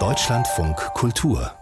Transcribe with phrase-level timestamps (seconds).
[0.00, 1.52] Deutschlandfunk Kultur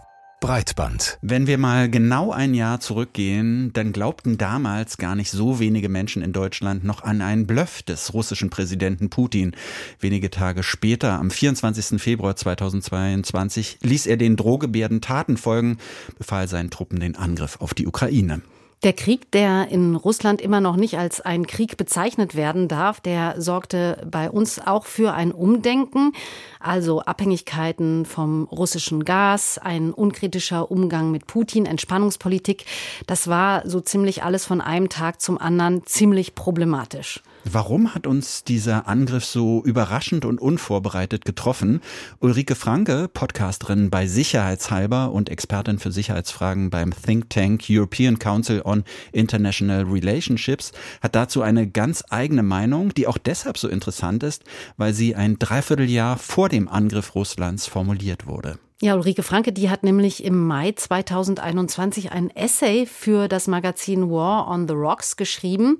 [0.41, 1.19] Breitband.
[1.21, 6.23] Wenn wir mal genau ein Jahr zurückgehen, dann glaubten damals gar nicht so wenige Menschen
[6.23, 9.55] in Deutschland noch an einen Bluff des russischen Präsidenten Putin.
[9.99, 12.01] Wenige Tage später, am 24.
[12.01, 15.77] Februar 2022, ließ er den drohgebärden Taten folgen,
[16.17, 18.41] befahl seinen Truppen den Angriff auf die Ukraine.
[18.83, 23.41] Der Krieg, der in Russland immer noch nicht als ein Krieg bezeichnet werden darf, der
[23.41, 26.11] sorgte bei uns auch für ein Umdenken,
[26.59, 32.65] also Abhängigkeiten vom russischen Gas, ein unkritischer Umgang mit Putin, Entspannungspolitik.
[33.07, 37.23] Das war so ziemlich alles von einem Tag zum anderen ziemlich problematisch.
[37.45, 41.81] Warum hat uns dieser Angriff so überraschend und unvorbereitet getroffen?
[42.19, 48.85] Ulrike Franke, Podcasterin bei Sicherheitshalber und Expertin für Sicherheitsfragen beim Think Tank European Council on
[49.11, 50.71] International Relationships,
[51.01, 54.43] hat dazu eine ganz eigene Meinung, die auch deshalb so interessant ist,
[54.77, 58.57] weil sie ein Dreivierteljahr vor dem Angriff Russlands formuliert wurde.
[58.83, 64.49] Ja, Ulrike Franke, die hat nämlich im Mai 2021 ein Essay für das Magazin War
[64.49, 65.77] on the Rocks geschrieben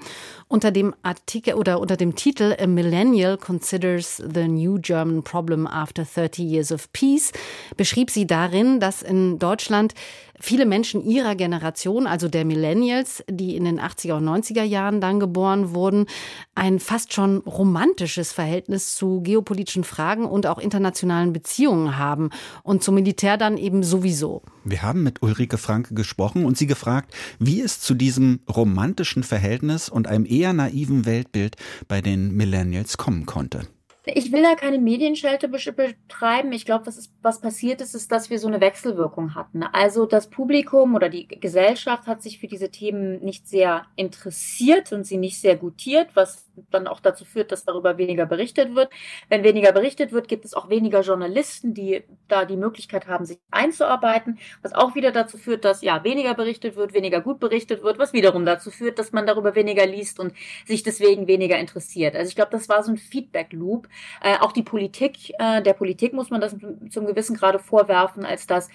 [0.54, 6.06] unter dem Artikel oder unter dem Titel A Millennial Considers the New German Problem After
[6.06, 7.32] 30 Years of Peace
[7.76, 9.96] beschrieb sie darin, dass in Deutschland
[10.44, 15.20] viele Menschen ihrer Generation, also der Millennials, die in den 80er und 90er Jahren dann
[15.20, 16.06] geboren wurden,
[16.54, 22.30] ein fast schon romantisches Verhältnis zu geopolitischen Fragen und auch internationalen Beziehungen haben
[22.62, 24.44] und zum Militär dann eben sowieso.
[24.66, 29.88] Wir haben mit Ulrike Franke gesprochen und sie gefragt, wie es zu diesem romantischen Verhältnis
[29.88, 31.56] und einem eher naiven Weltbild
[31.88, 33.62] bei den Millennials kommen konnte.
[34.06, 36.52] Ich will da keine Medienschelte betreiben.
[36.52, 39.64] Ich glaube, was, was passiert ist, ist, dass wir so eine Wechselwirkung hatten.
[39.64, 45.06] Also das Publikum oder die Gesellschaft hat sich für diese Themen nicht sehr interessiert und
[45.06, 48.92] sie nicht sehr gutiert, was dann auch dazu führt, dass darüber weniger berichtet wird.
[49.30, 53.40] Wenn weniger berichtet wird, gibt es auch weniger Journalisten, die da die Möglichkeit haben, sich
[53.52, 57.98] einzuarbeiten, was auch wieder dazu führt, dass ja weniger berichtet wird, weniger gut berichtet wird,
[58.00, 60.34] was wiederum dazu führt, dass man darüber weniger liest und
[60.66, 62.16] sich deswegen weniger interessiert.
[62.16, 63.88] Also ich glaube, das war so ein Feedback-Loop.
[64.22, 66.56] Äh, auch die Politik, äh, der Politik muss man das
[66.90, 68.70] zum gewissen Grade vorwerfen, als dass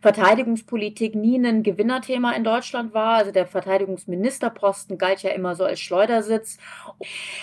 [0.00, 3.16] Verteidigungspolitik nie ein Gewinnerthema in Deutschland war.
[3.16, 6.58] Also der Verteidigungsministerposten galt ja immer so als Schleudersitz.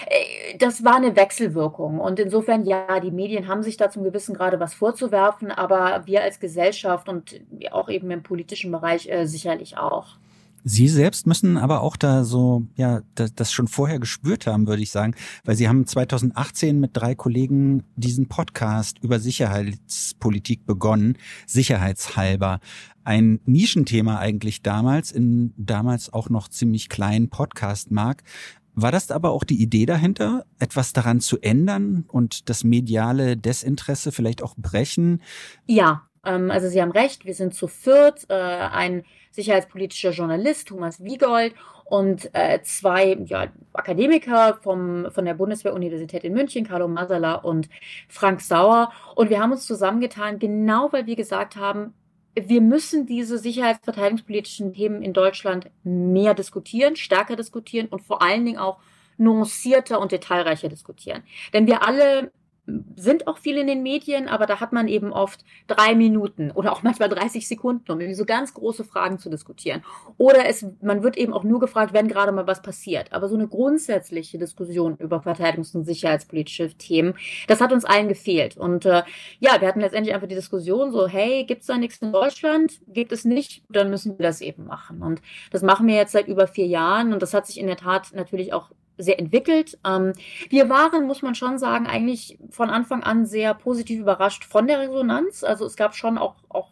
[0.07, 1.99] Äh, das war eine Wechselwirkung.
[1.99, 6.21] Und insofern, ja, die Medien haben sich da zum gewissen Grade was vorzuwerfen, aber wir
[6.23, 10.17] als Gesellschaft und auch eben im politischen Bereich äh, sicherlich auch.
[10.63, 14.91] Sie selbst müssen aber auch da so, ja, das, schon vorher gespürt haben, würde ich
[14.91, 21.17] sagen, weil Sie haben 2018 mit drei Kollegen diesen Podcast über Sicherheitspolitik begonnen,
[21.47, 22.59] sicherheitshalber.
[23.03, 28.27] Ein Nischenthema eigentlich damals, in damals auch noch ziemlich kleinen Podcast-Markt.
[28.73, 34.11] War das aber auch die Idee dahinter, etwas daran zu ändern und das mediale Desinteresse
[34.11, 35.21] vielleicht auch brechen?
[35.65, 41.03] Ja, ähm, also Sie haben recht, wir sind zu viert, äh, ein sicherheitspolitischer Journalist, Thomas
[41.03, 41.53] Wiegold,
[41.91, 47.67] und äh, zwei ja, Akademiker vom, von der Bundeswehr-Universität in München, Carlo Masala und
[48.07, 48.93] Frank Sauer.
[49.15, 51.93] Und wir haben uns zusammengetan, genau weil wir gesagt haben,
[52.33, 58.57] wir müssen diese sicherheitsverteidigungspolitischen Themen in Deutschland mehr diskutieren, stärker diskutieren und vor allen Dingen
[58.57, 58.79] auch
[59.17, 61.23] nuancierter und detailreicher diskutieren.
[61.53, 62.31] Denn wir alle
[62.95, 66.71] sind auch viel in den Medien, aber da hat man eben oft drei Minuten oder
[66.73, 69.83] auch manchmal 30 Sekunden, um so ganz große Fragen zu diskutieren.
[70.17, 73.11] Oder es, man wird eben auch nur gefragt, wenn gerade mal was passiert.
[73.13, 77.13] Aber so eine grundsätzliche Diskussion über verteidigungs- und sicherheitspolitische Themen,
[77.47, 78.57] das hat uns allen gefehlt.
[78.57, 79.03] Und äh,
[79.39, 82.79] ja, wir hatten letztendlich einfach die Diskussion so, hey, gibt es da nichts in Deutschland?
[82.87, 83.63] Gibt es nicht?
[83.69, 85.01] Dann müssen wir das eben machen.
[85.01, 85.21] Und
[85.51, 88.11] das machen wir jetzt seit über vier Jahren und das hat sich in der Tat
[88.13, 88.71] natürlich auch
[89.01, 89.77] sehr entwickelt.
[89.85, 90.13] Ähm,
[90.49, 94.79] wir waren, muss man schon sagen, eigentlich von Anfang an sehr positiv überrascht von der
[94.79, 95.43] Resonanz.
[95.43, 96.69] Also es gab schon auch, auch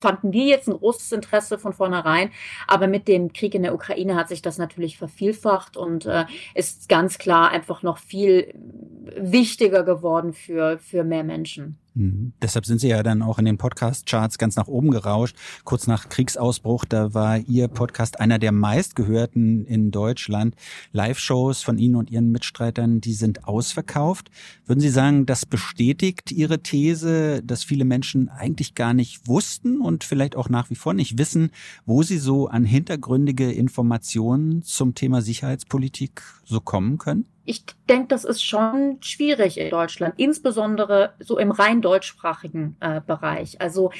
[0.00, 2.30] fanden wir jetzt ein großes Interesse von vornherein.
[2.66, 6.88] Aber mit dem Krieg in der Ukraine hat sich das natürlich vervielfacht und äh, ist
[6.88, 8.54] ganz klar einfach noch viel
[9.16, 11.79] wichtiger geworden für, für mehr Menschen.
[11.94, 12.32] Mhm.
[12.40, 15.36] Deshalb sind Sie ja dann auch in den Podcast-Charts ganz nach oben gerauscht.
[15.64, 20.54] Kurz nach Kriegsausbruch, da war Ihr Podcast einer der meistgehörten in Deutschland.
[20.92, 24.30] Live-Shows von Ihnen und Ihren Mitstreitern, die sind ausverkauft.
[24.66, 30.04] Würden Sie sagen, das bestätigt Ihre These, dass viele Menschen eigentlich gar nicht wussten und
[30.04, 31.50] vielleicht auch nach wie vor nicht wissen,
[31.86, 37.26] wo sie so an hintergründige Informationen zum Thema Sicherheitspolitik so kommen können?
[37.44, 43.60] Ich denke, das ist schon schwierig in Deutschland, insbesondere so im rein deutschsprachigen äh, Bereich.
[43.60, 43.92] Also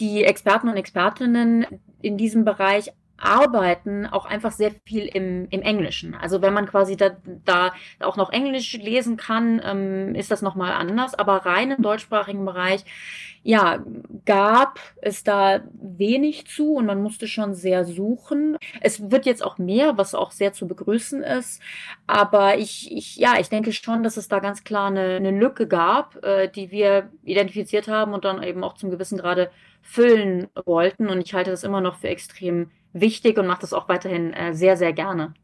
[0.00, 1.66] die Experten und Expertinnen
[2.02, 6.14] in diesem Bereich arbeiten auch einfach sehr viel im, im Englischen.
[6.14, 7.10] Also wenn man quasi da,
[7.44, 11.14] da auch noch Englisch lesen kann, ähm, ist das nochmal anders.
[11.14, 12.84] Aber rein im deutschsprachigen Bereich,
[13.42, 13.82] ja,
[14.24, 18.58] gab es da wenig zu und man musste schon sehr suchen.
[18.80, 21.62] Es wird jetzt auch mehr, was auch sehr zu begrüßen ist.
[22.06, 25.66] Aber ich, ich ja, ich denke schon, dass es da ganz klar eine, eine Lücke
[25.66, 29.50] gab, äh, die wir identifiziert haben und dann eben auch zum gewissen Grade
[29.82, 31.08] füllen wollten.
[31.08, 34.54] Und ich halte das immer noch für extrem wichtig und mache das auch weiterhin äh,
[34.54, 35.34] sehr, sehr gerne.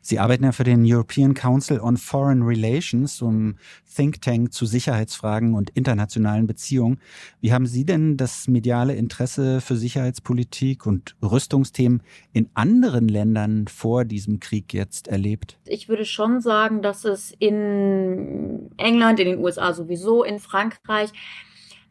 [0.00, 3.56] Sie arbeiten ja für den European Council on Foreign Relations, um
[3.94, 7.00] Think Tank zu Sicherheitsfragen und internationalen Beziehungen.
[7.40, 12.02] Wie haben Sie denn das mediale Interesse für Sicherheitspolitik und Rüstungsthemen
[12.32, 15.58] in anderen Ländern vor diesem Krieg jetzt erlebt?
[15.64, 21.12] Ich würde schon sagen, dass es in England, in den USA sowieso, in Frankreich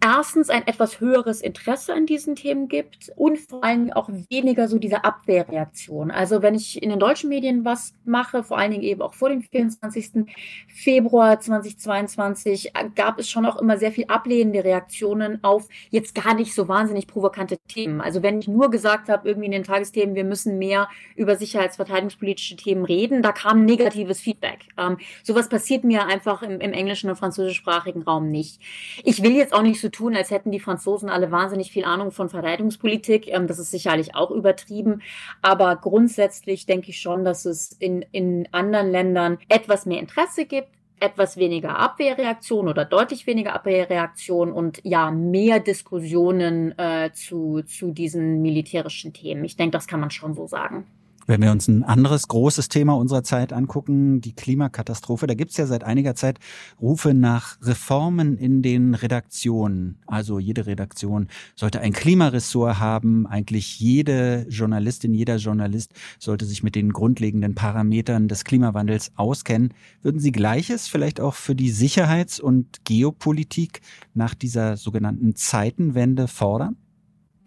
[0.04, 4.80] erstens ein etwas höheres Interesse an diesen Themen gibt und vor allem auch weniger so
[4.80, 6.10] diese Abwehrreaktion.
[6.10, 9.30] Also wenn ich in den deutschen Medien was mache, vor allen Dingen eben auch vor
[9.30, 10.26] dem 24.
[10.68, 16.56] Februar 2022, gab es schon auch immer sehr viel ablehnende Reaktionen auf jetzt gar nicht
[16.56, 18.02] so wahnsinnig provokante Themen.
[18.02, 22.56] Also wenn ich nur gesagt habe, irgendwie in den Tagesthemen, wir müssen mehr über sicherheitsverteidigungspolitische
[22.56, 24.62] Themen reden, da kam negatives Feedback.
[24.78, 28.60] Ähm, sowas passiert mir einfach im, im englischen und französischsprachigen Raum nicht.
[29.04, 32.12] Ich will jetzt auch nicht so tun, als hätten die Franzosen alle wahnsinnig viel Ahnung
[32.12, 33.28] von Verteidigungspolitik.
[33.28, 35.02] Ähm, das ist sicherlich auch übertrieben.
[35.42, 40.70] Aber grundsätzlich denke ich schon, dass es in, in anderen Ländern etwas mehr Interesse gibt
[41.02, 48.42] etwas weniger Abwehrreaktion oder deutlich weniger Abwehrreaktion und ja, mehr Diskussionen äh, zu, zu diesen
[48.42, 49.44] militärischen Themen.
[49.44, 50.86] Ich denke, das kann man schon so sagen.
[51.28, 55.58] Wenn wir uns ein anderes großes Thema unserer Zeit angucken, die Klimakatastrophe, da gibt es
[55.58, 56.40] ja seit einiger Zeit
[56.82, 60.00] Rufe nach Reformen in den Redaktionen.
[60.08, 63.28] Also jede Redaktion sollte ein Klimaressort haben.
[63.28, 69.74] Eigentlich jede Journalistin, jeder Journalist sollte sich mit den grundlegenden Parametern des Klimawandels auskennen.
[70.02, 73.82] Würden Sie Gleiches vielleicht auch für die Sicherheits- und Geopolitik
[74.16, 76.78] nach dieser sogenannten Zeitenwende fordern?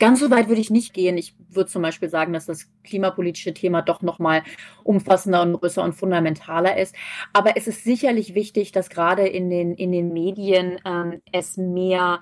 [0.04, 1.16] Ganz so weit würde ich nicht gehen.
[1.16, 4.42] Ich würde zum Beispiel sagen, dass das klimapolitische Thema doch nochmal
[4.82, 6.94] umfassender und größer und fundamentaler ist.
[7.32, 12.20] Aber es ist sicherlich wichtig, dass gerade in den, in den Medien ähm, es mehr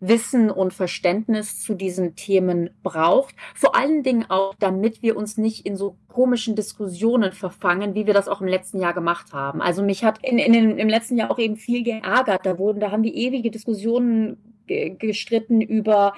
[0.00, 3.34] Wissen und Verständnis zu diesen Themen braucht.
[3.54, 8.12] Vor allen Dingen auch, damit wir uns nicht in so komischen Diskussionen verfangen, wie wir
[8.12, 9.62] das auch im letzten Jahr gemacht haben.
[9.62, 12.44] Also mich hat in, in den, im letzten Jahr auch eben viel geärgert.
[12.44, 14.36] Da wurden, da haben wir ewige Diskussionen
[14.66, 16.12] gestritten über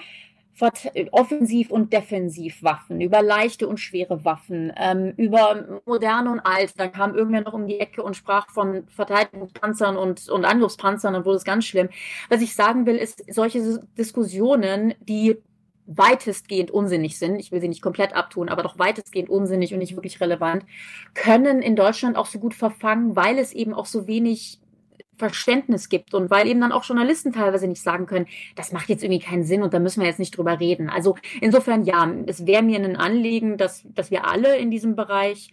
[1.13, 6.79] Offensiv- und Defensivwaffen, über leichte und schwere Waffen, ähm, über moderne und alt.
[6.79, 11.25] Dann kam irgendwer noch um die Ecke und sprach von Verteidigungspanzern und, und Angriffspanzern und
[11.25, 11.89] wurde es ganz schlimm.
[12.29, 15.37] Was ich sagen will, ist, solche Diskussionen, die
[15.87, 19.95] weitestgehend unsinnig sind, ich will sie nicht komplett abtun, aber doch weitestgehend unsinnig und nicht
[19.95, 20.65] wirklich relevant,
[21.15, 24.61] können in Deutschland auch so gut verfangen, weil es eben auch so wenig
[25.17, 29.03] Verständnis gibt und weil eben dann auch Journalisten teilweise nicht sagen können, das macht jetzt
[29.03, 30.89] irgendwie keinen Sinn und da müssen wir jetzt nicht drüber reden.
[30.91, 35.51] Also insofern ja, es wäre mir ein Anliegen, dass, dass wir alle in diesem Bereich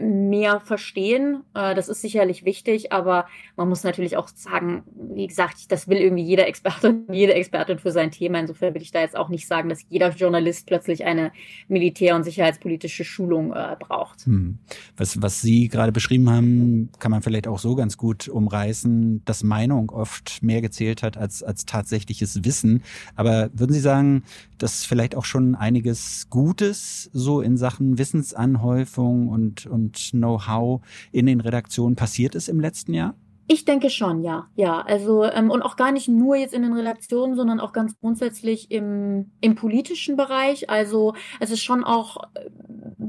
[0.00, 1.42] mehr verstehen.
[1.54, 4.82] Äh, das ist sicherlich wichtig, aber man muss natürlich auch sagen,
[5.14, 8.40] wie gesagt, das will irgendwie jeder Experte und jede Expertin für sein Thema.
[8.40, 11.32] Insofern will ich da jetzt auch nicht sagen, dass jeder Journalist plötzlich eine
[11.68, 14.26] militär- und sicherheitspolitische Schulung äh, braucht.
[14.26, 14.58] Hm.
[14.96, 19.42] Was, was Sie gerade beschrieben haben, kann man vielleicht auch so ganz gut umreißen, dass
[19.42, 22.82] Meinung oft mehr gezählt hat als, als tatsächliches Wissen.
[23.14, 24.24] Aber würden Sie sagen,
[24.58, 30.80] dass vielleicht auch schon einiges Gutes so in Sachen Wissensanhäufung und und Know-how
[31.12, 33.14] in den Redaktionen passiert ist im letzten Jahr?
[33.52, 34.46] Ich denke schon, ja.
[34.54, 37.98] Ja, also ähm, und auch gar nicht nur jetzt in den Redaktionen, sondern auch ganz
[37.98, 40.70] grundsätzlich im, im politischen Bereich.
[40.70, 42.48] Also es ist schon auch äh,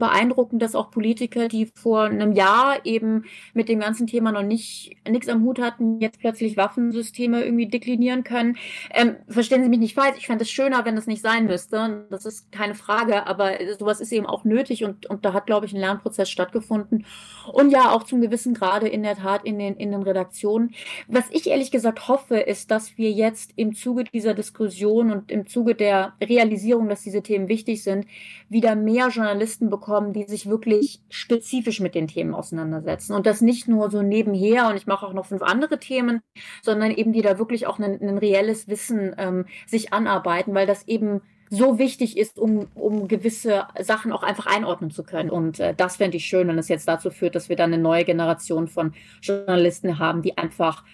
[0.01, 4.98] beeindruckend, dass auch Politiker, die vor einem Jahr eben mit dem ganzen Thema noch nicht
[5.08, 8.58] nichts am Hut hatten, jetzt plötzlich Waffensysteme irgendwie deklinieren können.
[8.96, 12.08] Ähm, verstehen Sie mich nicht falsch, ich fände es schöner, wenn das nicht sein müsste.
[12.10, 15.67] Das ist keine Frage, aber sowas ist eben auch nötig und, und da hat, glaube
[15.67, 17.05] ich, ein Lernprozess stattgefunden.
[17.53, 20.74] Und ja, auch zum gewissen Grade in der Tat in den, in den Redaktionen.
[21.08, 25.46] Was ich ehrlich gesagt hoffe, ist, dass wir jetzt im Zuge dieser Diskussion und im
[25.46, 28.08] Zuge der Realisierung, dass diese Themen wichtig sind,
[28.50, 33.13] wieder mehr Journalisten bekommen, bekommen, die sich wirklich spezifisch mit den Themen auseinandersetzen.
[33.13, 36.21] Und das nicht nur so nebenher und ich mache auch noch fünf andere Themen,
[36.62, 40.88] sondern eben die da wirklich auch ein, ein reelles Wissen ähm, sich anarbeiten, weil das
[40.88, 45.29] eben so wichtig ist, um, um gewisse Sachen auch einfach einordnen zu können.
[45.29, 47.81] Und äh, das fände ich schön, wenn es jetzt dazu führt, dass wir dann eine
[47.81, 50.86] neue Generation von Journalisten haben, die einfach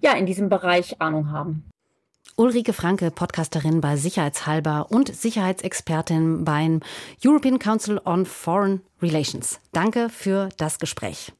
[0.00, 1.70] ja in diesem Bereich Ahnung haben.
[2.40, 6.80] Ulrike Franke, Podcasterin bei Sicherheitshalber und Sicherheitsexpertin beim
[7.22, 9.60] European Council on Foreign Relations.
[9.72, 11.34] Danke für das Gespräch.